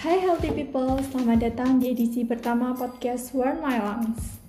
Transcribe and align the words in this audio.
Hai 0.00 0.16
healthy 0.16 0.48
people, 0.56 0.96
selamat 1.12 1.44
datang 1.44 1.76
di 1.76 1.92
edisi 1.92 2.24
pertama 2.24 2.72
podcast 2.72 3.36
Warm 3.36 3.60
My 3.60 3.84
Lungs. 3.84 4.40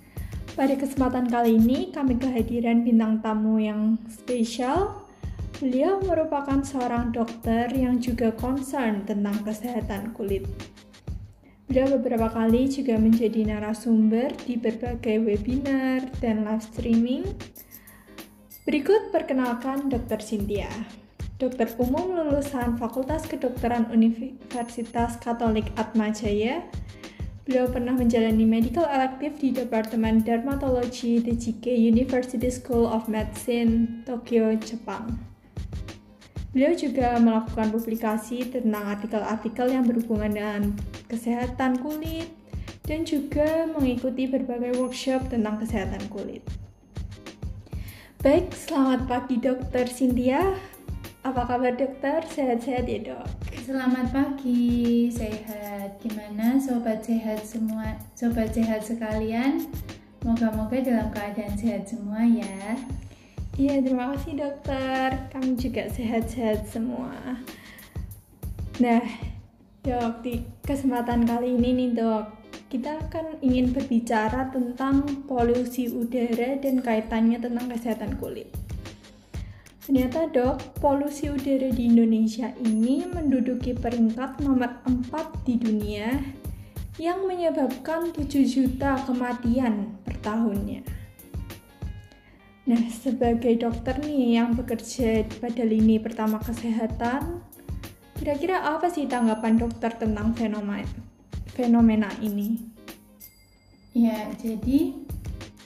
Pada 0.56 0.72
kesempatan 0.72 1.28
kali 1.28 1.60
ini, 1.60 1.92
kami 1.92 2.16
kehadiran 2.16 2.80
bintang 2.80 3.20
tamu 3.20 3.60
yang 3.60 4.00
spesial. 4.08 5.04
Beliau 5.60 6.00
merupakan 6.08 6.64
seorang 6.64 7.12
dokter 7.12 7.68
yang 7.68 8.00
juga 8.00 8.32
concern 8.32 9.04
tentang 9.04 9.44
kesehatan 9.44 10.16
kulit. 10.16 10.48
Beliau 11.68 12.00
beberapa 12.00 12.32
kali 12.32 12.72
juga 12.72 12.96
menjadi 12.96 13.52
narasumber 13.52 14.32
di 14.48 14.56
berbagai 14.56 15.20
webinar 15.20 16.08
dan 16.24 16.48
live 16.48 16.64
streaming. 16.64 17.28
Berikut 18.64 19.12
perkenalkan 19.12 19.92
Dr. 19.92 20.16
Cynthia 20.24 21.01
dokter 21.42 21.66
umum 21.82 22.14
lulusan 22.14 22.78
Fakultas 22.78 23.26
Kedokteran 23.26 23.90
Universitas 23.90 25.18
Katolik 25.18 25.66
Atmajaya. 25.74 26.62
Beliau 27.42 27.66
pernah 27.66 27.98
menjalani 27.98 28.46
medical 28.46 28.86
elective 28.86 29.34
di 29.42 29.50
Departemen 29.50 30.22
Dermatology 30.22 31.18
di 31.18 31.34
Jike 31.34 31.74
University 31.74 32.46
School 32.46 32.86
of 32.86 33.10
Medicine, 33.10 34.06
Tokyo, 34.06 34.54
Jepang. 34.62 35.18
Beliau 36.54 36.78
juga 36.78 37.18
melakukan 37.18 37.74
publikasi 37.74 38.46
tentang 38.46 38.94
artikel-artikel 38.94 39.66
yang 39.66 39.82
berhubungan 39.82 40.30
dengan 40.30 40.62
kesehatan 41.10 41.82
kulit 41.82 42.30
dan 42.86 43.02
juga 43.02 43.66
mengikuti 43.66 44.30
berbagai 44.30 44.78
workshop 44.78 45.26
tentang 45.26 45.58
kesehatan 45.58 46.06
kulit. 46.06 46.46
Baik, 48.22 48.54
selamat 48.54 49.10
pagi 49.10 49.42
Dokter 49.42 49.90
Cynthia. 49.90 50.54
Apa 51.22 51.46
kabar 51.46 51.78
dokter? 51.78 52.18
Sehat-sehat 52.26 52.82
ya 52.90 52.98
dok? 52.98 53.22
Selamat 53.62 54.10
pagi, 54.10 55.06
sehat. 55.06 56.02
Gimana 56.02 56.58
sobat 56.58 56.98
sehat 57.06 57.46
semua, 57.46 57.94
sobat 58.18 58.50
sehat 58.50 58.82
sekalian? 58.82 59.70
Moga-moga 60.26 60.82
dalam 60.82 61.14
keadaan 61.14 61.54
sehat 61.54 61.86
semua 61.86 62.26
ya. 62.26 62.74
Iya, 63.54 63.86
terima 63.86 64.10
kasih 64.18 64.34
dokter. 64.34 65.30
Kami 65.30 65.54
juga 65.54 65.86
sehat-sehat 65.94 66.66
semua. 66.66 67.14
Nah, 68.82 69.06
dok, 69.86 70.26
di 70.26 70.42
kesempatan 70.66 71.22
kali 71.22 71.54
ini 71.54 71.70
nih 71.70 72.02
dok, 72.02 72.34
kita 72.66 72.98
akan 72.98 73.38
ingin 73.46 73.70
berbicara 73.70 74.50
tentang 74.50 75.06
polusi 75.30 75.86
udara 75.86 76.58
dan 76.58 76.82
kaitannya 76.82 77.38
tentang 77.38 77.70
kesehatan 77.70 78.18
kulit. 78.18 78.50
Ternyata 79.82 80.30
dok, 80.30 80.78
polusi 80.78 81.26
udara 81.26 81.66
di 81.74 81.90
Indonesia 81.90 82.54
ini 82.62 83.02
menduduki 83.02 83.74
peringkat 83.74 84.38
nomor 84.38 84.78
4 84.86 85.42
di 85.42 85.58
dunia 85.58 86.22
yang 87.02 87.26
menyebabkan 87.26 88.14
7 88.14 88.30
juta 88.46 89.02
kematian 89.02 89.98
per 90.06 90.22
tahunnya. 90.22 90.86
Nah, 92.62 92.78
sebagai 92.94 93.58
dokter 93.58 93.98
nih 94.06 94.38
yang 94.38 94.54
bekerja 94.54 95.26
pada 95.42 95.66
lini 95.66 95.98
pertama 95.98 96.38
kesehatan, 96.38 97.42
kira-kira 98.22 98.62
apa 98.62 98.86
sih 98.86 99.10
tanggapan 99.10 99.58
dokter 99.58 99.98
tentang 99.98 100.30
fenomena, 100.38 100.86
fenomena 101.58 102.06
ini? 102.22 102.54
Ya, 103.98 104.30
jadi 104.38 104.94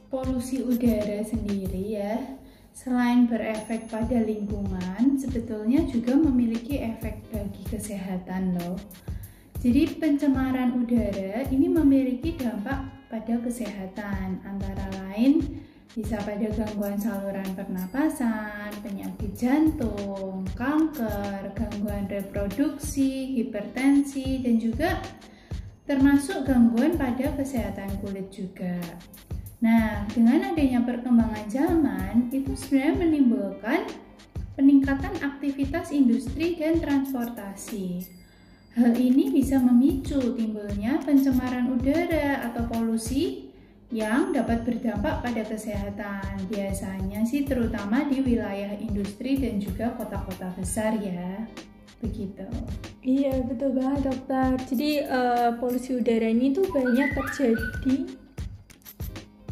polusi 0.09 0.65
udara 0.65 1.21
sendiri 1.21 2.01
ya 2.01 2.46
selain 2.77 3.25
berefek 3.25 3.89
pada 3.89 4.21
lingkungan, 4.21 5.17
sebetulnya 5.17 5.81
juga 5.89 6.13
memiliki 6.13 6.85
efek 6.85 7.25
bagi 7.33 7.65
kesehatan 7.73 8.61
loh. 8.61 8.77
Jadi 9.65 9.97
pencemaran 9.97 10.77
udara 10.77 11.49
ini 11.49 11.73
memiliki 11.73 12.37
dampak 12.37 13.09
pada 13.09 13.41
kesehatan, 13.41 14.45
antara 14.45 14.93
lain 15.09 15.41
bisa 15.97 16.21
pada 16.21 16.53
gangguan 16.53 17.01
saluran 17.01 17.49
pernapasan, 17.57 18.69
penyakit 18.85 19.33
jantung, 19.33 20.45
kanker, 20.53 21.57
gangguan 21.57 22.05
reproduksi, 22.13 23.41
hipertensi, 23.41 24.45
dan 24.45 24.61
juga 24.61 25.01
termasuk 25.89 26.45
gangguan 26.45 27.01
pada 27.01 27.33
kesehatan 27.33 27.89
kulit 28.05 28.29
juga. 28.29 28.77
Nah, 29.57 30.05
dengan 30.13 30.53
adanya 30.53 30.85
perkembangan 30.85 31.47
zaman, 31.49 32.29
itu 32.29 32.53
sebenarnya 32.53 32.95
menimbulkan 33.01 33.81
peningkatan 34.57 35.17
aktivitas 35.25 35.93
industri 35.93 36.61
dan 36.61 36.81
transportasi. 36.81 38.05
Hal 38.77 38.93
ini 38.93 39.33
bisa 39.33 39.57
memicu 39.57 40.37
timbulnya 40.37 41.01
pencemaran 41.01 41.73
udara 41.73 42.45
atau 42.53 42.69
polusi 42.69 43.49
yang 43.89 44.37
dapat 44.37 44.69
berdampak 44.69 45.25
pada 45.25 45.43
kesehatan. 45.49 46.45
Biasanya 46.53 47.25
sih 47.25 47.49
terutama 47.49 48.05
di 48.05 48.21
wilayah 48.21 48.77
industri 48.77 49.41
dan 49.41 49.57
juga 49.57 49.97
kota-kota 49.97 50.53
besar 50.53 51.01
ya. 51.01 51.49
Begitu. 52.05 52.45
Iya, 53.01 53.41
betul 53.49 53.81
banget 53.81 54.13
dokter. 54.13 54.61
Jadi 54.69 54.91
uh, 55.09 55.57
polusi 55.57 55.97
udara 55.97 56.29
ini 56.29 56.53
tuh 56.53 56.69
banyak 56.69 57.17
terjadi 57.17 58.26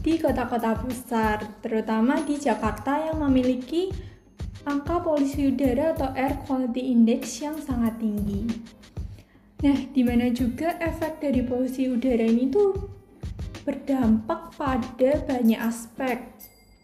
di 0.05 0.21
kota-kota 0.21 0.77
besar, 0.85 1.41
terutama 1.65 2.21
di 2.21 2.37
Jakarta 2.37 3.09
yang 3.09 3.25
memiliki 3.25 3.89
angka 4.69 5.01
polusi 5.01 5.49
udara 5.49 5.97
atau 5.97 6.13
air 6.13 6.37
quality 6.45 6.93
index 6.93 7.41
yang 7.41 7.57
sangat 7.57 7.97
tinggi. 7.97 8.45
Nah, 9.65 9.81
di 9.97 10.05
mana 10.05 10.29
juga 10.29 10.77
efek 10.77 11.25
dari 11.25 11.41
polusi 11.41 11.89
udara 11.89 12.21
ini 12.21 12.53
tuh 12.53 12.77
berdampak 13.65 14.53
pada 14.61 15.25
banyak 15.25 15.57
aspek, 15.57 16.21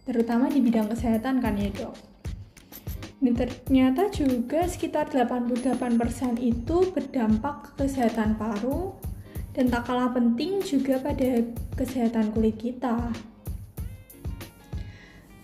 terutama 0.09 0.49
di 0.49 0.65
bidang 0.65 0.89
kesehatan 0.89 1.45
kan 1.45 1.61
ya 1.61 1.69
dok. 1.77 1.93
Ini 3.21 3.37
ternyata 3.37 4.09
juga 4.09 4.65
sekitar 4.65 5.13
88% 5.13 6.41
itu 6.41 6.89
berdampak 6.89 7.69
ke 7.77 7.85
kesehatan 7.85 8.41
paru, 8.41 8.97
dan 9.61 9.69
tak 9.69 9.93
kalah 9.93 10.09
penting 10.17 10.65
juga 10.65 10.97
pada 10.97 11.45
kesehatan 11.77 12.33
kulit 12.33 12.57
kita. 12.57 13.13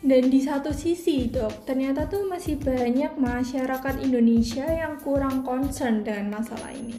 Dan 0.00 0.32
di 0.32 0.41
satu 0.41 0.72
sisi, 0.72 1.28
dok, 1.28 1.69
ternyata 1.69 2.09
tuh 2.09 2.25
masih 2.25 2.56
banyak 2.56 3.12
masyarakat 3.21 4.00
Indonesia 4.00 4.65
yang 4.65 4.97
kurang 5.05 5.44
concern 5.44 6.00
dengan 6.00 6.41
masalah 6.41 6.72
ini. 6.72 6.97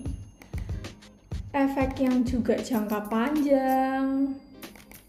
Efek 1.57 2.05
yang 2.05 2.21
juga 2.21 2.53
jangka 2.61 3.09
panjang. 3.09 4.37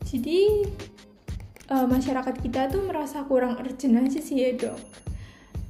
Jadi, 0.01 0.65
uh, 1.69 1.85
masyarakat 1.85 2.41
kita 2.41 2.73
tuh 2.73 2.89
merasa 2.89 3.21
kurang 3.29 3.61
urgent 3.61 4.01
aja 4.01 4.17
sih 4.17 4.49
ya, 4.49 4.57
dok. 4.57 4.81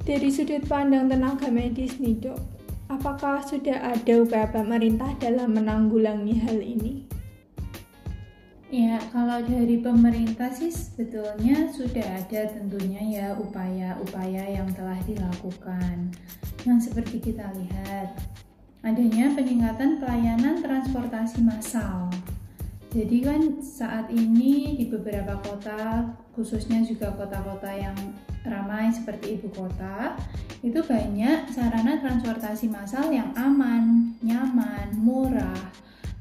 Dari 0.07 0.31
sudut 0.31 0.63
pandang 0.71 1.11
tenaga 1.11 1.51
medis 1.51 1.99
nih, 1.99 2.15
dok, 2.31 2.58
Apakah 2.89 3.45
sudah 3.45 3.93
ada 3.93 4.15
upaya 4.25 4.49
pemerintah 4.49 5.13
dalam 5.21 5.53
menanggulangi 5.53 6.41
hal 6.41 6.57
ini? 6.57 7.05
Ya, 8.73 8.97
kalau 9.13 9.45
dari 9.45 9.81
pemerintah 9.81 10.49
sih 10.49 10.73
sebetulnya 10.73 11.69
sudah 11.69 12.05
ada 12.21 12.49
tentunya 12.49 13.01
ya 13.01 13.27
upaya-upaya 13.37 14.57
yang 14.57 14.69
telah 14.73 14.97
dilakukan. 15.05 16.17
Yang 16.65 16.89
seperti 16.89 17.33
kita 17.33 17.49
lihat, 17.61 18.17
adanya 18.81 19.37
peningkatan 19.37 20.01
pelayanan 20.01 20.65
transportasi 20.65 21.45
massal. 21.45 22.09
Jadi 22.89 23.21
kan 23.21 23.61
saat 23.61 24.09
ini 24.09 24.81
di 24.81 24.89
beberapa 24.89 25.37
kota, 25.45 26.09
khususnya 26.33 26.81
juga 26.81 27.13
kota-kota 27.13 27.69
yang 27.69 27.97
ramai 28.49 28.89
seperti 28.89 29.37
ibu 29.37 29.53
kota, 29.53 30.17
itu 30.65 30.81
banyak 30.81 31.53
sarana 31.53 32.01
transportasi 32.01 32.73
massal 32.73 33.13
yang 33.13 33.29
aman, 33.37 34.17
nyaman, 34.25 34.89
murah, 34.97 35.69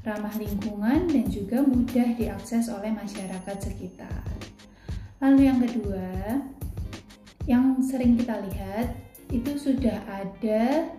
ramah 0.04 0.36
lingkungan, 0.36 1.08
dan 1.08 1.24
juga 1.32 1.64
mudah 1.64 2.12
diakses 2.20 2.68
oleh 2.68 2.92
masyarakat 2.92 3.56
sekitar. 3.64 4.28
Lalu 5.24 5.48
yang 5.48 5.64
kedua, 5.64 6.36
yang 7.48 7.80
sering 7.80 8.20
kita 8.20 8.44
lihat 8.44 8.92
itu 9.32 9.56
sudah 9.56 10.04
ada 10.04 10.92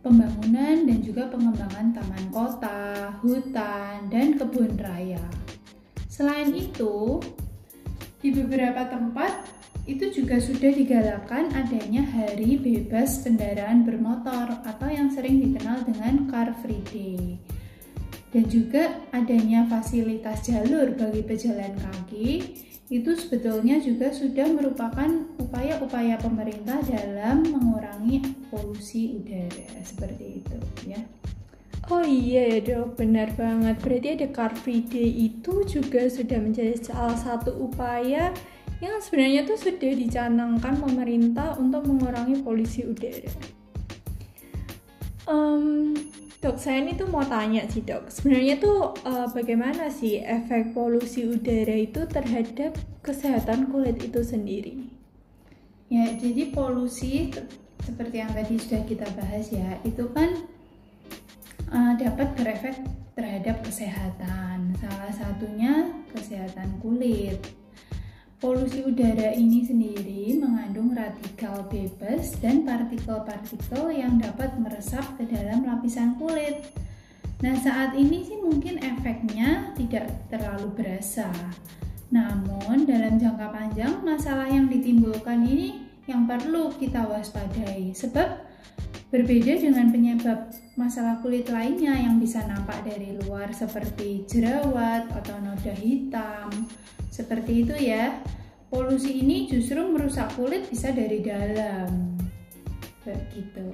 pembangunan 0.00 0.88
dan 0.88 0.98
juga 1.04 1.28
pengembangan 1.28 1.92
taman 1.92 2.26
kota, 2.32 3.12
hutan, 3.20 3.91
kebun 4.42 4.74
raya. 4.82 5.22
Selain 6.10 6.50
itu, 6.50 7.22
di 8.18 8.34
beberapa 8.34 8.90
tempat 8.90 9.46
itu 9.86 10.10
juga 10.10 10.42
sudah 10.42 10.74
digalakkan 10.74 11.50
adanya 11.54 12.02
hari 12.02 12.58
bebas 12.58 13.22
kendaraan 13.22 13.86
bermotor 13.86 14.50
atau 14.66 14.90
yang 14.90 15.14
sering 15.14 15.38
dikenal 15.38 15.86
dengan 15.86 16.26
Car 16.26 16.50
Free 16.58 16.82
Day. 16.90 17.38
Dan 18.34 18.50
juga 18.50 18.98
adanya 19.14 19.62
fasilitas 19.70 20.42
jalur 20.42 20.90
bagi 20.98 21.22
pejalan 21.22 21.78
kaki 21.78 22.30
itu 22.92 23.10
sebetulnya 23.16 23.78
juga 23.78 24.10
sudah 24.10 24.52
merupakan 24.52 25.08
upaya-upaya 25.38 26.18
pemerintah 26.18 26.82
dalam 26.84 27.46
mengurangi 27.46 28.20
polusi 28.50 29.16
udara 29.16 29.80
seperti 29.80 30.44
itu 30.44 30.58
ya. 30.86 31.00
Oh 31.90 32.06
iya 32.06 32.46
ya 32.56 32.58
dok, 32.62 32.94
benar 32.94 33.34
banget. 33.34 33.74
Berarti 33.82 34.08
ada 34.14 34.28
Car 34.30 34.54
Free 34.54 34.86
Day 34.86 35.32
itu 35.32 35.66
juga 35.66 36.06
sudah 36.06 36.38
menjadi 36.38 36.78
salah 36.78 37.18
satu 37.18 37.50
upaya 37.58 38.30
yang 38.82 38.98
sebenarnya 39.02 39.46
tuh 39.46 39.58
sudah 39.58 39.94
dicanangkan 39.94 40.78
pemerintah 40.78 41.58
untuk 41.58 41.86
mengurangi 41.86 42.42
polusi 42.42 42.86
udara. 42.86 43.30
Um, 45.30 45.94
dok, 46.42 46.58
saya 46.58 46.82
ini 46.82 46.98
tuh 46.98 47.06
mau 47.06 47.22
tanya 47.22 47.62
sih 47.70 47.86
dok, 47.86 48.10
sebenarnya 48.10 48.58
tuh 48.58 48.90
uh, 49.06 49.30
bagaimana 49.30 49.86
sih 49.86 50.18
efek 50.18 50.74
polusi 50.74 51.30
udara 51.30 51.78
itu 51.78 52.02
terhadap 52.10 52.74
kesehatan 53.06 53.70
kulit 53.70 54.02
itu 54.02 54.18
sendiri? 54.26 54.82
Ya, 55.86 56.10
jadi 56.18 56.50
polusi 56.50 57.30
seperti 57.86 58.18
yang 58.18 58.34
tadi 58.34 58.58
sudah 58.58 58.82
kita 58.82 59.06
bahas 59.14 59.46
ya, 59.54 59.78
itu 59.86 60.10
kan 60.10 60.42
uh, 61.72 61.92
dapat 61.96 62.28
berefek 62.36 62.76
terhadap 63.16 63.64
kesehatan. 63.64 64.76
Salah 64.78 65.12
satunya 65.12 65.90
kesehatan 66.12 66.78
kulit. 66.84 67.40
Polusi 68.42 68.82
udara 68.82 69.30
ini 69.38 69.62
sendiri 69.62 70.34
mengandung 70.34 70.98
radikal 70.98 71.62
bebas 71.70 72.34
dan 72.42 72.66
partikel-partikel 72.66 73.94
yang 73.94 74.18
dapat 74.18 74.50
meresap 74.58 75.06
ke 75.14 75.24
dalam 75.30 75.62
lapisan 75.62 76.18
kulit. 76.18 76.58
Nah, 77.42 77.54
saat 77.58 77.94
ini 77.94 78.22
sih 78.26 78.38
mungkin 78.42 78.82
efeknya 78.82 79.74
tidak 79.78 80.10
terlalu 80.26 80.74
berasa. 80.74 81.30
Namun, 82.10 82.82
dalam 82.82 83.18
jangka 83.18 83.50
panjang, 83.50 83.94
masalah 84.02 84.50
yang 84.50 84.66
ditimbulkan 84.66 85.42
ini 85.46 85.86
yang 86.10 86.26
perlu 86.26 86.74
kita 86.82 87.06
waspadai, 87.06 87.94
sebab 87.94 88.41
berbeda 89.12 89.60
dengan 89.60 89.92
penyebab 89.92 90.48
masalah 90.80 91.20
kulit 91.20 91.52
lainnya 91.52 91.92
yang 91.92 92.16
bisa 92.16 92.40
nampak 92.48 92.80
dari 92.80 93.12
luar, 93.22 93.52
seperti 93.52 94.24
jerawat 94.24 95.12
atau 95.12 95.36
noda 95.44 95.76
hitam 95.76 96.48
seperti 97.12 97.68
itu 97.68 97.76
ya. 97.76 98.16
Polusi 98.72 99.20
ini 99.20 99.44
justru 99.52 99.84
merusak 99.84 100.32
kulit 100.32 100.64
bisa 100.72 100.96
dari 100.96 101.20
dalam. 101.20 102.16
Begitu. 103.04 103.68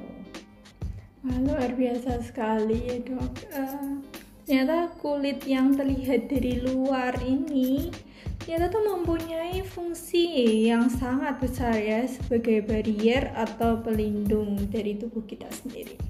Wah, 1.23 1.39
luar 1.47 1.71
biasa 1.79 2.19
sekali 2.19 2.83
ya 2.83 2.99
dok. 3.07 3.35
Uh, 3.55 4.03
ternyata 4.49 4.89
kulit 5.05 5.45
yang 5.45 5.77
terlihat 5.77 6.33
dari 6.33 6.65
luar 6.65 7.21
ini 7.21 7.93
ternyata 8.41 8.73
tuh 8.73 8.97
mempunyai 8.97 9.61
fungsi 9.61 10.65
yang 10.73 10.89
sangat 10.89 11.37
besar 11.37 11.77
ya 11.77 12.09
sebagai 12.09 12.65
barrier 12.65 13.29
atau 13.37 13.77
pelindung 13.77 14.57
dari 14.73 14.97
tubuh 14.97 15.21
kita 15.29 15.53
sendiri. 15.53 16.01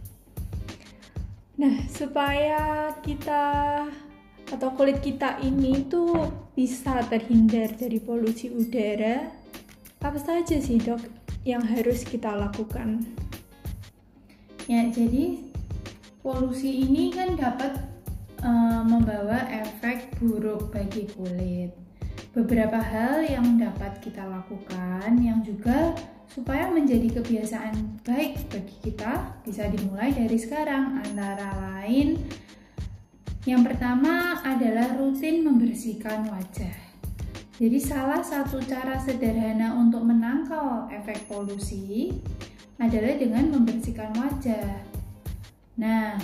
Nah, 1.58 1.82
supaya 1.90 2.94
kita 3.02 3.42
atau 4.54 4.70
kulit 4.78 5.02
kita 5.02 5.42
ini 5.42 5.90
tuh 5.90 6.30
bisa 6.54 7.02
terhindar 7.10 7.74
dari 7.74 7.98
polusi 7.98 8.54
udara, 8.54 9.34
apa 9.98 10.18
saja 10.22 10.62
sih 10.62 10.78
dok 10.78 11.02
yang 11.42 11.66
harus 11.66 12.06
kita 12.06 12.30
lakukan? 12.38 13.02
Ya, 14.70 14.86
jadi 14.86 15.42
polusi 16.22 16.86
ini 16.86 17.10
kan 17.10 17.34
dapat 17.34 17.97
uh, 18.42 18.82
membawa 18.86 19.46
efek 19.50 20.18
buruk 20.18 20.70
bagi 20.70 21.06
kulit. 21.14 21.74
Beberapa 22.34 22.78
hal 22.78 23.24
yang 23.26 23.58
dapat 23.58 23.98
kita 23.98 24.22
lakukan 24.22 25.10
yang 25.18 25.42
juga 25.42 25.96
supaya 26.28 26.68
menjadi 26.70 27.18
kebiasaan 27.18 28.04
baik 28.04 28.52
bagi 28.52 28.76
kita 28.84 29.42
bisa 29.42 29.66
dimulai 29.72 30.12
dari 30.12 30.36
sekarang 30.38 31.02
antara 31.02 31.50
lain 31.56 32.20
yang 33.48 33.64
pertama 33.64 34.44
adalah 34.44 35.00
rutin 35.00 35.40
membersihkan 35.40 36.28
wajah. 36.28 36.76
Jadi 37.56 37.80
salah 37.80 38.20
satu 38.20 38.60
cara 38.60 39.00
sederhana 39.00 39.72
untuk 39.72 40.04
menangkal 40.04 40.84
efek 40.92 41.24
polusi 41.26 42.12
adalah 42.76 43.16
dengan 43.16 43.48
membersihkan 43.48 44.12
wajah. 44.14 44.84
Nah, 45.80 46.20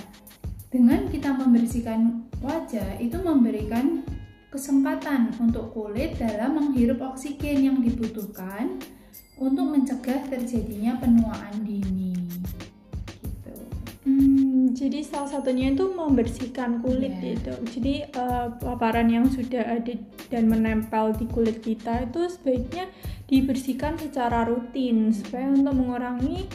dengan 0.74 1.06
kita 1.06 1.30
membersihkan 1.38 2.26
wajah 2.42 2.98
itu 2.98 3.14
memberikan 3.22 4.02
kesempatan 4.50 5.30
untuk 5.38 5.70
kulit 5.70 6.18
dalam 6.18 6.58
menghirup 6.58 6.98
oksigen 7.14 7.62
yang 7.62 7.78
dibutuhkan 7.78 8.82
untuk 9.38 9.70
mencegah 9.70 10.26
terjadinya 10.26 10.98
penuaan 10.98 11.62
dini. 11.62 12.10
jadi 14.74 15.06
salah 15.06 15.30
satunya 15.30 15.70
itu 15.70 15.86
membersihkan 15.86 16.82
kulit 16.82 17.14
yeah. 17.22 17.38
gitu. 17.38 17.54
Jadi 17.78 17.94
uh, 18.18 18.52
paparan 18.58 19.06
yang 19.06 19.30
sudah 19.30 19.78
ada 19.78 19.94
dan 20.28 20.50
menempel 20.50 21.14
di 21.14 21.30
kulit 21.30 21.62
kita 21.62 22.10
itu 22.10 22.26
sebaiknya 22.26 22.90
dibersihkan 23.30 23.96
secara 23.96 24.44
rutin 24.44 25.14
supaya 25.14 25.48
untuk 25.48 25.72
mengurangi 25.78 26.50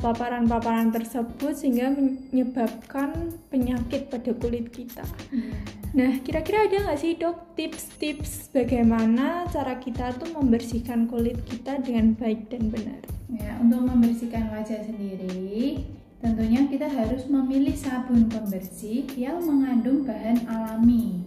paparan-paparan 0.00 0.92
uh, 0.92 0.94
tersebut 1.00 1.56
sehingga 1.56 1.88
menyebabkan 1.92 3.32
penyakit 3.48 4.12
pada 4.12 4.36
kulit 4.36 4.68
kita. 4.68 5.04
Yeah. 5.32 5.56
Nah, 5.90 6.12
kira-kira 6.22 6.70
ada 6.70 6.76
nggak 6.86 7.00
sih 7.00 7.18
dok 7.18 7.56
tips-tips 7.58 8.54
bagaimana 8.54 9.48
cara 9.50 9.80
kita 9.80 10.14
tuh 10.20 10.30
membersihkan 10.36 11.10
kulit 11.10 11.40
kita 11.48 11.82
dengan 11.82 12.14
baik 12.14 12.52
dan 12.52 12.70
benar? 12.70 13.02
Ya, 13.32 13.58
untuk 13.58 13.88
membersihkan 13.88 14.54
wajah 14.54 14.86
sendiri, 14.86 15.82
Tentunya 16.20 16.68
kita 16.68 16.84
harus 16.84 17.24
memilih 17.32 17.72
sabun 17.72 18.28
pembersih 18.28 19.08
yang 19.16 19.40
mengandung 19.40 20.04
bahan 20.04 20.44
alami. 20.44 21.24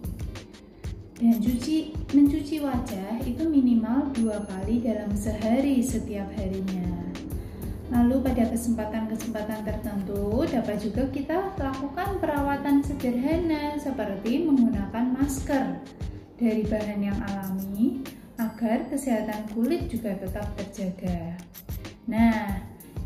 Dan 1.18 1.42
cuci, 1.42 1.90
mencuci 2.14 2.62
wajah 2.62 3.18
itu 3.26 3.42
minimal 3.42 4.14
dua 4.14 4.46
kali 4.46 4.86
dalam 4.86 5.10
sehari 5.18 5.82
setiap 5.82 6.30
harinya. 6.38 7.03
Lalu 7.94 8.26
pada 8.26 8.50
kesempatan-kesempatan 8.50 9.62
tertentu 9.62 10.42
dapat 10.50 10.76
juga 10.82 11.06
kita 11.14 11.54
lakukan 11.54 12.18
perawatan 12.18 12.82
sederhana 12.82 13.78
seperti 13.78 14.42
menggunakan 14.42 15.14
masker 15.14 15.78
dari 16.34 16.66
bahan 16.66 17.00
yang 17.06 17.18
alami 17.22 18.02
agar 18.34 18.90
kesehatan 18.90 19.46
kulit 19.54 19.86
juga 19.86 20.18
tetap 20.18 20.50
terjaga. 20.58 21.38
Nah, 22.10 22.58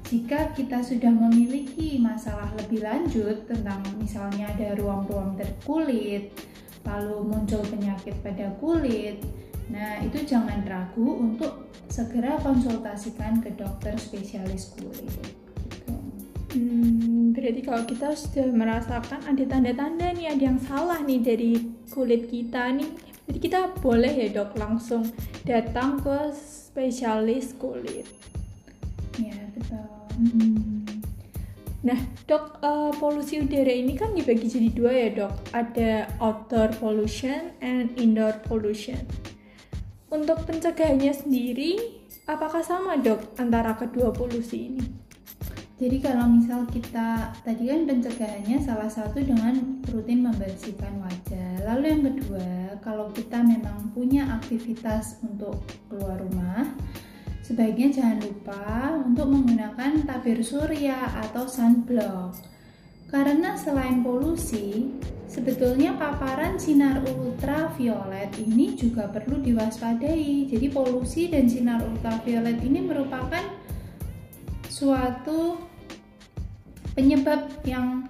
jika 0.08 0.57
kita 0.57 0.80
sudah 0.80 1.12
memiliki 1.12 2.00
masalah 2.00 2.49
lebih 2.57 2.80
lanjut 2.80 3.45
tentang 3.45 3.85
misalnya 4.00 4.49
ada 4.57 4.73
ruang-ruang 4.80 5.37
terkulit, 5.37 6.33
lalu 6.88 7.28
muncul 7.28 7.61
penyakit 7.68 8.16
pada 8.25 8.57
kulit, 8.57 9.21
nah 9.69 10.01
itu 10.01 10.25
jangan 10.25 10.65
ragu 10.65 11.21
untuk 11.21 11.69
segera 11.93 12.41
konsultasikan 12.41 13.41
ke 13.45 13.53
dokter 13.57 13.97
spesialis 14.01 14.73
kulit. 14.77 15.05
Gitu. 15.69 15.95
Hmm, 16.49 17.37
berarti 17.37 17.61
kalau 17.61 17.85
kita 17.85 18.17
sudah 18.17 18.49
merasakan 18.49 19.21
ada 19.29 19.45
tanda-tanda 19.45 20.17
nih 20.17 20.33
ada 20.33 20.45
yang 20.49 20.61
salah 20.65 20.97
nih 21.05 21.21
dari 21.21 21.53
kulit 21.93 22.33
kita 22.33 22.73
nih, 22.73 22.89
jadi 23.29 23.39
kita 23.39 23.61
boleh 23.85 24.09
ya 24.09 24.29
dok 24.33 24.57
langsung 24.57 25.05
datang 25.45 26.01
ke 26.01 26.33
spesialis 26.33 27.53
kulit. 27.61 28.09
Ya 29.21 29.37
betul. 29.53 29.85
Hmm. 30.17 30.89
Nah, 31.79 31.95
dok, 32.27 32.59
uh, 32.59 32.91
polusi 32.99 33.39
udara 33.39 33.71
ini 33.71 33.95
kan 33.95 34.11
dibagi 34.11 34.51
jadi 34.51 34.69
dua 34.75 34.93
ya, 34.93 35.09
dok. 35.15 35.35
Ada 35.55 36.11
outdoor 36.19 36.75
pollution 36.83 37.55
and 37.63 37.95
indoor 37.95 38.35
pollution. 38.51 38.99
Untuk 40.09 40.49
pencegahannya 40.49 41.12
sendiri, 41.12 42.00
apakah 42.25 42.65
sama, 42.65 42.97
dok, 42.97 43.37
antara 43.37 43.77
kedua 43.77 44.09
polusi 44.09 44.73
ini? 44.73 44.85
Jadi 45.79 46.03
kalau 46.03 46.27
misal 46.27 46.67
kita 46.67 47.31
tadi 47.47 47.71
kan 47.71 47.87
pencegahannya 47.87 48.59
salah 48.59 48.91
satu 48.91 49.23
dengan 49.23 49.79
rutin 49.93 50.27
membersihkan 50.27 50.99
wajah. 50.99 51.62
Lalu 51.71 51.85
yang 51.87 52.03
kedua, 52.03 52.49
kalau 52.83 53.15
kita 53.15 53.38
memang 53.38 53.95
punya 53.95 54.27
aktivitas 54.43 55.23
untuk 55.23 55.62
keluar 55.87 56.19
rumah, 56.19 56.67
Sebaiknya 57.49 57.88
jangan 57.88 58.19
lupa 58.29 58.93
untuk 59.09 59.25
menggunakan 59.33 60.05
tabir 60.05 60.45
surya 60.45 61.17
atau 61.17 61.49
sunblock. 61.49 62.37
Karena 63.09 63.57
selain 63.57 64.05
polusi, 64.05 64.93
sebetulnya 65.25 65.97
paparan 65.97 66.61
sinar 66.61 67.00
ultraviolet 67.09 68.37
ini 68.37 68.77
juga 68.77 69.09
perlu 69.09 69.41
diwaspadai. 69.41 70.45
Jadi 70.53 70.67
polusi 70.69 71.33
dan 71.33 71.49
sinar 71.49 71.81
ultraviolet 71.88 72.61
ini 72.61 72.85
merupakan 72.85 73.45
suatu 74.69 75.57
penyebab 76.93 77.49
yang 77.65 78.05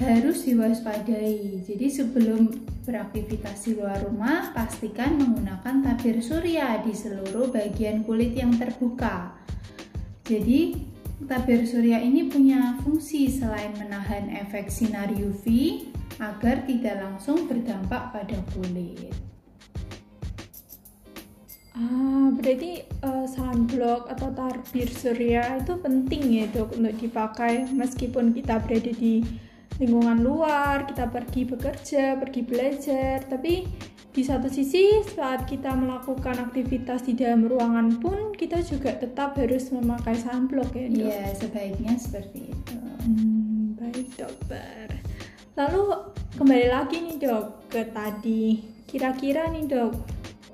harus 0.00 0.48
diwaspadai. 0.48 1.62
Jadi 1.68 1.86
sebelum 1.92 2.48
beraktivitas 2.82 3.68
di 3.68 3.78
luar 3.78 4.02
rumah, 4.02 4.50
pastikan 4.56 5.14
menggunakan 5.20 5.84
tabir 5.84 6.18
surya 6.18 6.82
di 6.82 6.90
seluruh 6.90 7.52
bagian 7.52 8.02
kulit 8.02 8.34
yang 8.34 8.56
terbuka. 8.58 9.36
Jadi, 10.26 10.91
tabir 11.26 11.62
surya 11.62 12.02
ini 12.02 12.26
punya 12.26 12.78
fungsi 12.82 13.30
selain 13.30 13.72
menahan 13.78 14.30
efek 14.42 14.66
sinar 14.68 15.10
UV 15.12 15.46
agar 16.18 16.66
tidak 16.66 16.96
langsung 17.02 17.46
berdampak 17.46 18.12
pada 18.14 18.38
kulit. 18.54 19.14
Ah, 21.72 22.28
berarti 22.36 22.84
uh, 23.00 23.24
sunblock 23.24 24.12
atau 24.12 24.28
tabir 24.36 24.92
surya 24.92 25.56
itu 25.56 25.72
penting 25.80 26.22
ya 26.28 26.44
dok 26.52 26.76
untuk 26.76 26.94
dipakai 27.00 27.64
meskipun 27.72 28.36
kita 28.36 28.60
berada 28.60 28.92
di 28.92 29.24
lingkungan 29.80 30.20
luar, 30.20 30.84
kita 30.84 31.08
pergi 31.08 31.48
bekerja, 31.48 32.16
pergi 32.20 32.40
belajar, 32.44 33.24
tapi 33.24 33.64
di 34.12 34.20
satu 34.20 34.44
sisi 34.52 35.00
saat 35.08 35.48
kita 35.48 35.72
melakukan 35.72 36.36
aktivitas 36.36 37.08
di 37.08 37.16
dalam 37.16 37.48
ruangan 37.48 37.96
pun 37.96 38.36
kita 38.36 38.60
juga 38.60 38.92
tetap 38.92 39.40
harus 39.40 39.72
memakai 39.72 40.12
sunblock 40.20 40.76
ya 40.76 40.86
dok? 40.92 41.08
Iya 41.08 41.24
sebaiknya 41.32 41.96
seperti 41.96 42.52
itu. 42.52 42.76
Hmm, 42.76 43.72
baik 43.80 44.12
dokter. 44.20 45.00
Lalu 45.56 46.12
kembali 46.36 46.68
lagi 46.68 46.96
nih 47.00 47.16
dok 47.24 47.72
ke 47.72 47.88
tadi. 47.88 48.60
Kira-kira 48.84 49.48
nih 49.48 49.64
dok, 49.64 49.96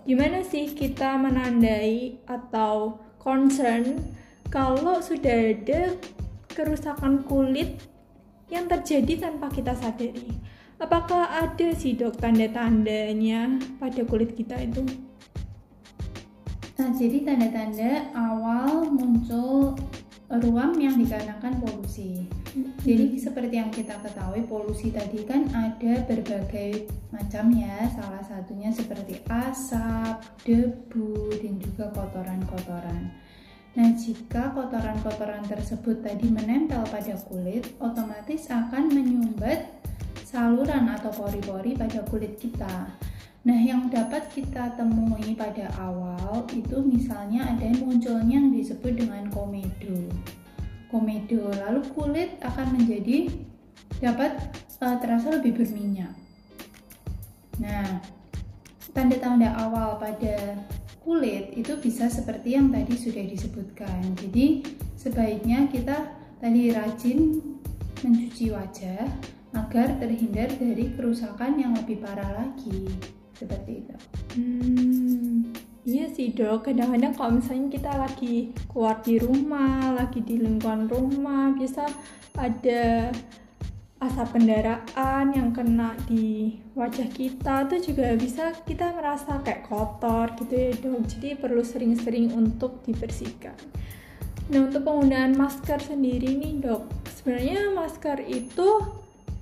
gimana 0.06 0.46
sih 0.46 0.70
kita 0.70 1.18
menandai 1.18 2.22
atau 2.30 3.02
concern 3.18 3.98
kalau 4.54 5.02
sudah 5.02 5.58
ada 5.58 5.98
kerusakan 6.54 7.26
kulit 7.26 7.82
yang 8.48 8.68
terjadi 8.68 9.28
tanpa 9.28 9.52
kita 9.52 9.76
sadari? 9.76 10.32
Apakah 10.78 11.26
ada 11.48 11.68
sih 11.74 11.98
dok 11.98 12.16
tanda-tandanya 12.22 13.58
pada 13.82 14.02
kulit 14.06 14.32
kita 14.38 14.56
itu? 14.62 14.86
Nah, 16.78 16.94
jadi 16.94 17.26
tanda-tanda 17.26 18.14
awal 18.14 18.86
muncul 18.86 19.74
ruam 20.30 20.70
yang 20.78 20.94
dikarenakan 21.00 21.58
polusi. 21.58 22.30
Jadi 22.86 23.18
seperti 23.18 23.54
yang 23.58 23.74
kita 23.74 23.98
ketahui 24.00 24.46
polusi 24.46 24.94
tadi 24.94 25.26
kan 25.26 25.50
ada 25.50 26.04
berbagai 26.06 26.86
macam 27.10 27.50
ya. 27.50 27.88
Salah 27.90 28.22
satunya 28.22 28.70
seperti 28.70 29.18
asap, 29.26 30.22
debu, 30.46 31.34
dan 31.42 31.54
juga 31.58 31.90
kotoran-kotoran. 31.90 33.27
Nah, 33.78 33.94
jika 33.94 34.50
kotoran-kotoran 34.58 35.47
tersebut 35.47 36.02
tadi 36.02 36.26
menempel 36.26 36.82
pada 36.90 37.14
kulit, 37.30 37.62
otomatis 37.78 38.50
akan 38.50 38.90
menyumbat 38.90 39.70
saluran 40.26 40.90
atau 40.90 41.14
pori-pori 41.14 41.78
pada 41.78 42.02
kulit 42.11 42.35
kita. 42.42 42.90
Nah, 43.47 43.54
yang 43.62 43.87
dapat 43.87 44.26
kita 44.35 44.75
temui 44.75 45.38
pada 45.38 45.70
awal 45.78 46.42
itu 46.50 46.82
misalnya 46.82 47.54
ada 47.54 47.70
munculnya 47.78 48.42
yang 48.42 48.50
disebut 48.50 48.99
dengan 48.99 49.30
komedo. 49.30 50.11
Komedo, 50.90 51.47
lalu 51.62 51.87
kulit 51.94 52.35
akan 52.42 52.82
menjadi 52.82 53.30
dapat 54.02 54.42
uh, 54.82 54.99
terasa 54.99 55.38
lebih 55.38 55.54
berminyak. 55.54 56.18
Nah, 57.62 58.02
tanda-tanda 58.90 59.54
awal 59.54 60.02
pada 60.02 60.66
kulit 61.08 61.56
itu 61.56 61.72
bisa 61.80 62.12
seperti 62.12 62.52
yang 62.52 62.68
tadi 62.68 62.92
sudah 62.92 63.24
disebutkan. 63.24 64.12
Jadi, 64.20 64.60
sebaiknya 64.92 65.64
kita 65.72 66.04
tadi 66.36 66.68
rajin 66.68 67.40
mencuci 68.04 68.52
wajah 68.52 69.08
agar 69.56 69.96
terhindar 69.96 70.52
dari 70.60 70.92
kerusakan 70.92 71.56
yang 71.56 71.72
lebih 71.72 72.04
parah 72.04 72.44
lagi 72.44 72.92
seperti 73.32 73.88
itu. 73.88 73.96
Hmm, 74.36 75.48
iya 75.88 76.12
sih 76.12 76.36
dok. 76.36 76.68
Kadang-kadang 76.68 77.16
kalau 77.16 77.40
misalnya 77.40 77.72
kita 77.72 77.92
lagi 77.96 78.52
keluar 78.68 79.00
di 79.00 79.16
rumah, 79.16 79.96
lagi 79.96 80.20
di 80.20 80.36
lingkungan 80.36 80.92
rumah, 80.92 81.56
bisa 81.56 81.88
ada 82.36 83.08
asap 83.98 84.38
kendaraan 84.38 85.34
yang 85.34 85.50
kena 85.50 85.98
di 86.06 86.54
wajah 86.78 87.10
kita 87.10 87.66
itu 87.66 87.90
juga 87.90 88.14
bisa 88.14 88.54
kita 88.62 88.94
merasa 88.94 89.42
kayak 89.42 89.66
kotor 89.66 90.38
gitu 90.38 90.54
ya 90.54 90.70
dok. 90.78 91.02
Jadi 91.10 91.28
perlu 91.34 91.62
sering-sering 91.66 92.30
untuk 92.30 92.86
dibersihkan. 92.86 93.58
Nah 94.54 94.70
untuk 94.70 94.86
penggunaan 94.86 95.34
masker 95.34 95.82
sendiri 95.82 96.38
nih 96.38 96.62
dok, 96.62 96.86
sebenarnya 97.10 97.74
masker 97.74 98.22
itu 98.22 98.68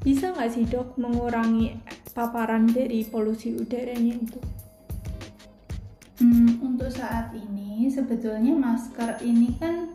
bisa 0.01 0.33
nggak 0.33 0.51
sih 0.51 0.65
dok 0.65 0.97
mengurangi 0.97 1.77
paparan 2.17 2.65
dari 2.65 3.05
polusi 3.05 3.53
udaranya 3.53 4.17
itu? 4.17 4.41
Hmm, 6.17 6.65
untuk 6.65 6.89
saat 6.89 7.37
ini 7.37 7.93
sebetulnya 7.93 8.57
masker 8.57 9.21
ini 9.21 9.53
kan 9.61 9.93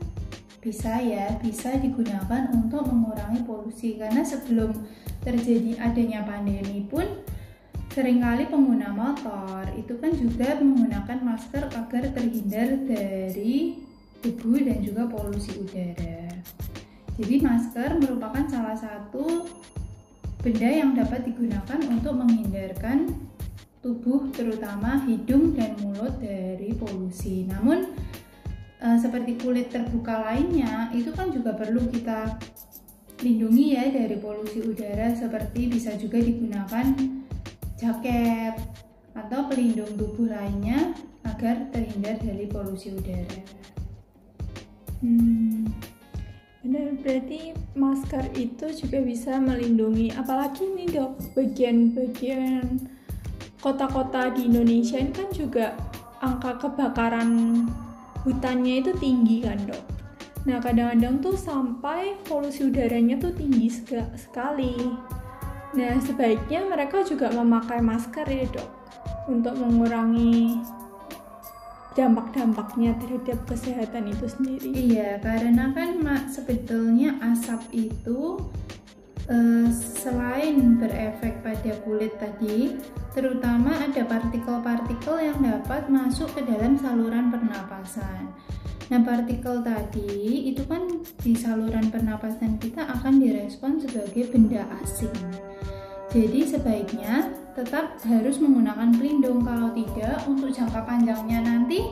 bisa 0.61 1.01
ya 1.01 1.41
bisa 1.41 1.73
digunakan 1.81 2.53
untuk 2.53 2.85
mengurangi 2.85 3.41
polusi 3.41 3.97
karena 3.97 4.21
sebelum 4.21 4.69
terjadi 5.25 5.81
adanya 5.81 6.21
pandemi 6.21 6.85
pun 6.85 7.05
sering 7.91 8.21
kali 8.21 8.47
pengguna 8.47 8.93
motor 8.93 9.65
itu 9.75 9.97
kan 9.97 10.13
juga 10.15 10.55
menggunakan 10.61 11.17
masker 11.27 11.65
agar 11.75 12.03
terhindar 12.13 12.87
dari 12.87 13.83
debu 14.21 14.53
dan 14.63 14.79
juga 14.85 15.09
polusi 15.09 15.59
udara. 15.59 16.29
Jadi 17.19 17.35
masker 17.41 17.99
merupakan 17.99 18.45
salah 18.47 18.77
satu 18.77 19.49
benda 20.39 20.69
yang 20.71 20.95
dapat 20.95 21.27
digunakan 21.27 21.79
untuk 21.89 22.15
menghindarkan 22.15 23.11
tubuh 23.81 24.29
terutama 24.31 25.03
hidung 25.09 25.57
dan 25.57 25.73
mulut 25.81 26.15
dari 26.21 26.71
polusi. 26.77 27.49
Namun 27.49 27.91
e, 28.81 28.87
seperti 28.97 29.37
kulit 29.37 29.69
terbuka 29.69 30.25
lainnya 30.25 30.89
itu 30.91 31.13
kan 31.13 31.29
juga 31.29 31.53
perlu 31.53 31.85
kita 31.93 32.41
lindungi 33.21 33.77
ya 33.77 33.85
dari 33.93 34.17
polusi 34.17 34.65
udara 34.65 35.13
seperti 35.13 35.69
bisa 35.69 35.93
juga 35.93 36.17
digunakan 36.17 36.89
jaket 37.77 38.57
atau 39.13 39.45
pelindung 39.45 39.93
tubuh 39.93 40.25
lainnya 40.25 40.97
agar 41.21 41.69
terhindar 41.69 42.17
dari 42.17 42.49
polusi 42.49 42.89
udara. 42.97 43.41
Hmm. 45.01 45.69
Benar, 46.61 46.93
berarti 47.01 47.57
masker 47.73 48.37
itu 48.37 48.85
juga 48.85 49.01
bisa 49.01 49.41
melindungi 49.41 50.13
apalagi 50.13 50.61
nih 50.77 50.93
dok 50.93 51.17
bagian-bagian 51.33 52.85
kota-kota 53.65 54.29
di 54.37 54.45
Indonesia 54.45 55.01
ini 55.01 55.09
kan 55.09 55.29
juga 55.33 55.73
angka 56.21 56.61
kebakaran 56.61 57.65
hutannya 58.23 58.85
itu 58.85 58.91
tinggi 58.97 59.45
kan 59.45 59.59
dok 59.65 59.83
nah 60.41 60.57
kadang-kadang 60.57 61.21
tuh 61.21 61.37
sampai 61.37 62.17
polusi 62.25 62.69
udaranya 62.69 63.17
tuh 63.21 63.33
tinggi 63.33 63.69
sekali 64.17 64.73
nah 65.77 65.95
sebaiknya 66.01 66.65
mereka 66.65 67.05
juga 67.05 67.29
memakai 67.31 67.79
masker 67.79 68.25
ya 68.25 68.45
dok 68.49 68.69
untuk 69.29 69.53
mengurangi 69.55 70.57
dampak-dampaknya 71.91 72.95
terhadap 73.03 73.39
kesehatan 73.47 74.15
itu 74.15 74.25
sendiri. 74.31 74.71
Iya, 74.71 75.19
karena 75.19 75.75
kan 75.75 75.99
mak 75.99 76.31
sebetulnya 76.31 77.19
asap 77.19 77.91
itu 77.91 78.39
selain 79.71 80.81
berefek 80.81 81.43
pada 81.45 81.71
kulit 81.85 82.17
tadi, 82.17 82.77
terutama 83.13 83.77
ada 83.77 84.01
partikel-partikel 84.07 85.17
yang 85.21 85.39
dapat 85.39 85.87
masuk 85.87 86.31
ke 86.33 86.41
dalam 86.47 86.75
saluran 86.79 87.29
pernapasan. 87.29 88.33
Nah, 88.91 88.99
partikel 89.07 89.63
tadi 89.63 90.51
itu 90.51 90.67
kan 90.67 90.83
di 91.23 91.31
saluran 91.31 91.87
pernapasan 91.87 92.59
kita 92.59 92.83
akan 92.83 93.23
direspon 93.23 93.79
sebagai 93.79 94.35
benda 94.35 94.67
asing. 94.83 95.15
Jadi 96.11 96.43
sebaiknya 96.43 97.31
tetap 97.55 97.95
harus 98.03 98.35
menggunakan 98.43 98.91
pelindung 98.91 99.47
kalau 99.47 99.71
tidak 99.71 100.19
untuk 100.27 100.51
jangka 100.51 100.83
panjangnya 100.83 101.39
nanti 101.39 101.87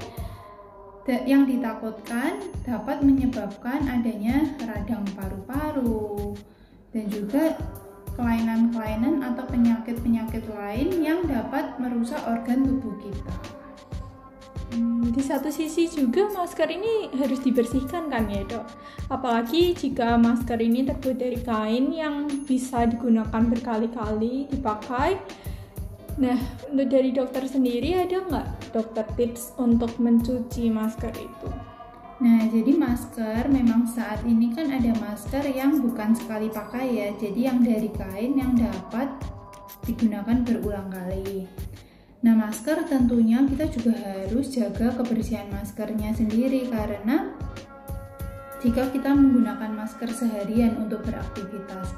yang 1.24 1.48
ditakutkan 1.48 2.38
dapat 2.68 3.00
menyebabkan 3.02 3.82
adanya 3.88 4.44
radang 4.62 5.08
paru-paru 5.16 6.36
dan 6.94 7.06
juga 7.10 7.54
kelainan-kelainan 8.20 9.24
atau 9.24 9.48
penyakit-penyakit 9.48 10.44
lain 10.52 10.90
yang 11.00 11.24
dapat 11.24 11.80
merusak 11.80 12.20
organ 12.28 12.68
tubuh 12.68 12.96
kita. 13.00 13.36
Hmm, 14.70 15.10
di 15.10 15.24
satu 15.26 15.50
sisi 15.50 15.90
juga 15.90 16.30
masker 16.30 16.70
ini 16.70 17.10
harus 17.18 17.42
dibersihkan 17.42 18.06
kan 18.06 18.30
ya 18.30 18.46
dok? 18.46 18.70
Apalagi 19.10 19.74
jika 19.74 20.14
masker 20.20 20.62
ini 20.62 20.86
terbuat 20.86 21.18
dari 21.18 21.40
kain 21.42 21.90
yang 21.90 22.30
bisa 22.46 22.86
digunakan 22.86 23.42
berkali-kali 23.50 24.46
dipakai. 24.52 25.18
Nah 26.22 26.38
untuk 26.70 26.86
dari 26.92 27.10
dokter 27.10 27.50
sendiri 27.50 27.98
ada 27.98 28.22
nggak 28.30 28.48
dokter 28.76 29.06
tips 29.18 29.58
untuk 29.58 29.96
mencuci 29.98 30.70
masker 30.70 31.16
itu 31.18 31.69
Nah, 32.20 32.52
jadi 32.52 32.76
masker 32.76 33.48
memang 33.48 33.88
saat 33.88 34.28
ini 34.28 34.52
kan 34.52 34.68
ada 34.68 34.92
masker 35.00 35.40
yang 35.56 35.80
bukan 35.80 36.12
sekali 36.12 36.52
pakai 36.52 36.86
ya. 36.92 37.08
Jadi 37.16 37.48
yang 37.48 37.64
dari 37.64 37.88
kain 37.96 38.36
yang 38.36 38.60
dapat 38.60 39.08
digunakan 39.88 40.44
berulang 40.44 40.92
kali. 40.92 41.48
Nah, 42.20 42.36
masker 42.36 42.84
tentunya 42.92 43.40
kita 43.48 43.72
juga 43.72 43.96
harus 43.96 44.52
jaga 44.52 44.92
kebersihan 45.00 45.48
maskernya 45.48 46.12
sendiri 46.12 46.68
karena 46.68 47.32
jika 48.60 48.92
kita 48.92 49.16
menggunakan 49.16 49.72
masker 49.72 50.12
seharian 50.12 50.76
untuk 50.76 51.00
beraktivitas. 51.08 51.96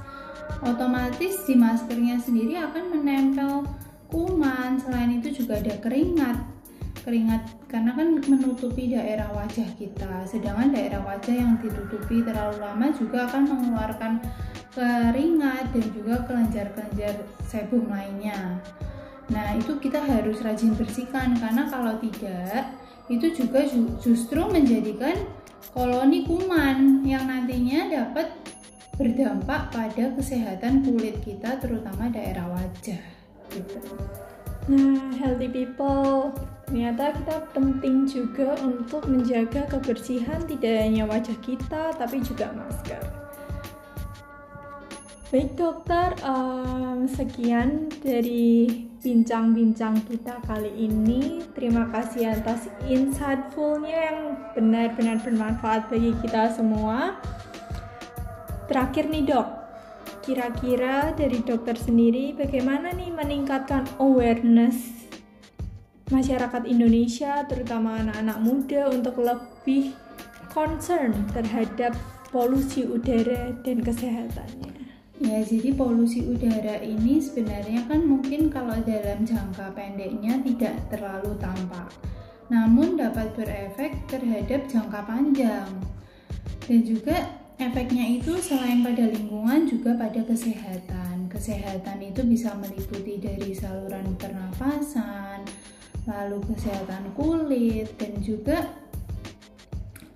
Otomatis 0.61 1.41
di 1.49 1.57
maskernya 1.57 2.21
sendiri 2.21 2.61
akan 2.61 2.93
menempel 2.93 3.65
kuman, 4.13 4.77
selain 4.77 5.17
itu 5.17 5.41
juga 5.41 5.57
ada 5.57 5.73
keringat. 5.81 6.37
Keringat 7.01 7.65
karena 7.65 7.97
kan 7.97 8.21
menutupi 8.21 8.93
daerah 8.93 9.25
wajah 9.33 9.65
kita, 9.73 10.21
sedangkan 10.29 10.69
daerah 10.69 11.01
wajah 11.01 11.33
yang 11.33 11.57
ditutupi 11.57 12.21
terlalu 12.21 12.61
lama 12.61 12.93
juga 12.93 13.25
akan 13.25 13.43
mengeluarkan 13.49 14.21
keringat 14.71 15.65
dan 15.73 15.85
juga 15.97 16.21
kelenjar-kelenjar 16.29 17.25
sebum 17.49 17.89
lainnya. 17.89 18.61
Nah, 19.33 19.57
itu 19.57 19.81
kita 19.81 19.97
harus 19.97 20.45
rajin 20.45 20.77
bersihkan 20.77 21.33
karena 21.41 21.65
kalau 21.73 21.97
tidak, 21.97 22.69
itu 23.09 23.33
juga 23.33 23.65
justru 23.97 24.45
menjadikan 24.45 25.17
koloni 25.73 26.27
kuman 26.27 27.01
yang 27.01 27.25
nantinya 27.25 27.89
dapat 27.89 28.29
berdampak 28.99 29.73
pada 29.73 30.13
kesehatan 30.13 30.85
kulit 30.85 31.17
kita 31.25 31.57
terutama 31.57 32.11
daerah 32.13 32.45
wajah 32.51 33.01
gitu. 33.49 33.79
Nah, 34.69 35.15
healthy 35.17 35.49
people, 35.49 36.29
ternyata 36.71 37.11
kita 37.11 37.37
penting 37.51 38.07
juga 38.07 38.55
untuk 38.63 39.03
menjaga 39.03 39.67
kebersihan 39.67 40.39
tidak 40.47 40.87
hanya 40.87 41.03
wajah 41.03 41.35
kita 41.43 41.91
tapi 41.99 42.23
juga 42.23 42.47
masker. 42.55 43.03
Baik 45.35 45.59
dokter, 45.59 46.15
um, 46.23 47.11
sekian 47.11 47.91
dari 47.99 48.87
bincang-bincang 49.03 49.99
kita 50.07 50.39
kali 50.47 50.71
ini. 50.79 51.43
Terima 51.51 51.91
kasih 51.91 52.39
atas 52.39 52.71
insightfulnya 52.87 54.07
yang 54.07 54.19
benar-benar 54.55 55.19
bermanfaat 55.27 55.91
bagi 55.91 56.15
kita 56.23 56.55
semua. 56.55 57.19
Terakhir 58.71 59.11
nih 59.11 59.27
dok, 59.27 59.47
kira-kira 60.23 61.11
dari 61.19 61.43
dokter 61.43 61.75
sendiri 61.75 62.31
bagaimana 62.31 62.95
nih 62.95 63.11
meningkatkan 63.11 63.83
awareness 63.99 65.10
masyarakat 66.11 66.63
Indonesia, 66.67 67.41
terutama 67.47 68.03
anak-anak 68.03 68.37
muda 68.43 68.81
untuk 68.91 69.23
lebih 69.23 69.95
concern 70.51 71.15
terhadap 71.31 71.95
polusi 72.29 72.85
udara 72.85 73.55
dan 73.63 73.79
kesehatannya? 73.81 74.71
Ya, 75.21 75.39
jadi 75.41 75.73
polusi 75.73 76.27
udara 76.27 76.81
ini 76.83 77.21
sebenarnya 77.21 77.87
kan 77.87 78.03
mungkin 78.03 78.51
kalau 78.51 78.75
dalam 78.83 79.23
jangka 79.23 79.71
pendeknya 79.71 80.37
tidak 80.43 80.75
terlalu 80.91 81.33
tampak, 81.39 81.87
namun 82.51 82.99
dapat 82.99 83.31
berefek 83.33 83.95
terhadap 84.11 84.67
jangka 84.67 85.01
panjang. 85.07 85.69
Dan 86.65 86.81
juga 86.85 87.41
Efeknya 87.61 88.17
itu 88.17 88.41
selain 88.41 88.81
pada 88.81 89.05
lingkungan 89.05 89.69
juga 89.69 89.93
pada 89.93 90.17
kesehatan. 90.25 91.29
Kesehatan 91.29 92.01
itu 92.01 92.25
bisa 92.25 92.57
meliputi 92.57 93.21
dari 93.21 93.53
saluran 93.53 94.17
pernafasan, 94.17 95.45
lalu 96.09 96.41
kesehatan 96.53 97.13
kulit 97.13 97.93
dan 97.97 98.17
juga 98.21 98.69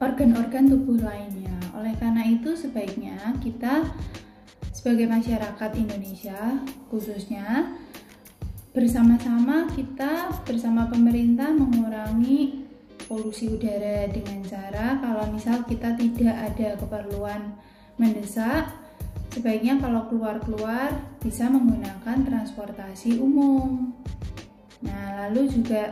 organ-organ 0.02 0.70
tubuh 0.70 1.00
lainnya. 1.02 1.54
Oleh 1.78 1.94
karena 1.98 2.26
itu 2.26 2.58
sebaiknya 2.58 3.38
kita 3.42 3.86
sebagai 4.74 5.10
masyarakat 5.10 5.72
Indonesia 5.82 6.62
khususnya 6.94 7.74
bersama-sama 8.76 9.72
kita 9.72 10.30
bersama 10.44 10.86
pemerintah 10.92 11.50
mengurangi 11.50 12.68
polusi 13.08 13.48
udara 13.48 14.10
dengan 14.12 14.44
cara 14.44 15.00
kalau 15.00 15.32
misal 15.32 15.64
kita 15.64 15.96
tidak 15.96 16.36
ada 16.36 16.76
keperluan 16.76 17.56
mendesak 17.96 18.68
sebaiknya 19.32 19.80
kalau 19.80 20.12
keluar-keluar 20.12 20.92
bisa 21.24 21.48
menggunakan 21.48 22.28
transportasi 22.28 23.16
umum 23.18 23.96
nah 24.86 25.26
lalu 25.26 25.50
juga 25.50 25.92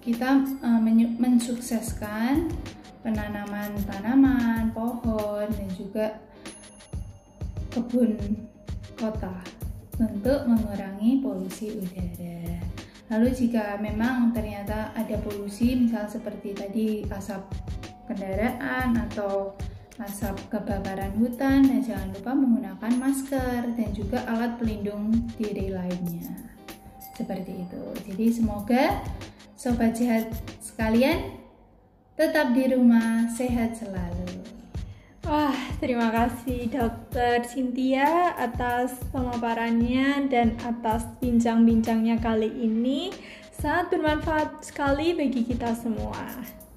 kita 0.00 0.40
uh, 0.64 0.80
mensukseskan 1.20 2.48
penanaman 3.04 3.76
tanaman, 3.84 4.72
pohon 4.72 5.46
dan 5.46 5.68
juga 5.76 6.16
kebun 7.68 8.16
kota 8.96 9.36
untuk 10.00 10.48
mengurangi 10.48 11.20
polusi 11.22 11.76
udara. 11.78 12.58
Lalu 13.08 13.28
jika 13.32 13.80
memang 13.80 14.32
ternyata 14.36 14.92
ada 14.92 15.16
polusi, 15.20 15.76
misal 15.76 16.08
seperti 16.08 16.52
tadi 16.52 16.88
asap 17.08 17.40
kendaraan 18.04 18.96
atau 19.08 19.56
asap 20.00 20.36
kebakaran 20.52 21.16
hutan, 21.16 21.64
dan 21.64 21.80
jangan 21.80 22.08
lupa 22.12 22.32
menggunakan 22.36 22.92
masker 23.00 23.76
dan 23.76 23.90
juga 23.96 24.24
alat 24.28 24.60
pelindung 24.60 25.12
diri 25.40 25.72
lainnya. 25.72 26.36
Seperti 27.18 27.66
itu. 27.66 27.82
Jadi 28.06 28.26
semoga 28.30 29.02
sobat 29.58 29.98
sehat 29.98 30.30
sekalian 30.62 31.34
tetap 32.14 32.54
di 32.54 32.70
rumah 32.70 33.26
sehat 33.34 33.74
selalu. 33.74 34.38
Wah, 35.26 35.58
terima 35.82 36.14
kasih 36.14 36.70
Dokter 36.70 37.42
Cynthia 37.42 38.38
atas 38.38 39.02
pemaparannya 39.10 40.30
dan 40.30 40.54
atas 40.62 41.10
bincang-bincangnya 41.18 42.22
kali 42.22 42.54
ini. 42.54 43.10
Sangat 43.50 43.98
bermanfaat 43.98 44.62
sekali 44.62 45.18
bagi 45.18 45.42
kita 45.42 45.74
semua. 45.74 46.22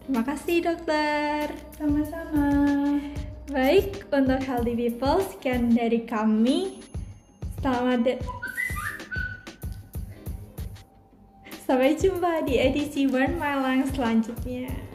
Terima 0.01 0.25
kasih 0.25 0.65
dokter. 0.65 1.53
Sama-sama. 1.77 2.49
Baik, 3.53 4.09
untuk 4.09 4.41
healthy 4.41 4.73
people 4.73 5.21
sekian 5.21 5.69
dari 5.77 6.01
kami. 6.09 6.81
Selamat 7.61 8.17
Sampai 11.71 11.95
jumpa 11.95 12.43
di 12.43 12.59
edisi 12.59 13.07
One 13.07 13.39
My 13.39 13.55
Lang 13.63 13.87
selanjutnya. 13.95 14.90